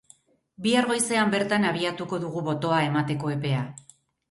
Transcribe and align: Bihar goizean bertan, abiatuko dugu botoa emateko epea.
Bihar 0.65 0.87
goizean 0.91 1.35
bertan, 1.35 1.67
abiatuko 1.73 2.21
dugu 2.25 2.45
botoa 2.51 2.83
emateko 2.89 3.37
epea. 3.39 3.65